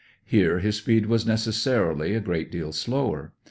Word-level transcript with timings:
Here 0.25 0.57
his 0.57 0.77
speed 0.77 1.05
was 1.05 1.27
necessarily 1.27 2.15
a 2.15 2.19
great 2.21 2.49
deal 2.51 2.71
slower. 2.71 3.33